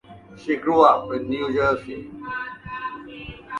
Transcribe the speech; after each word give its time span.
She 0.35 0.55
grew 0.55 0.81
up 0.81 1.13
in 1.13 1.29
New 1.29 1.53
Jersey. 1.53 2.09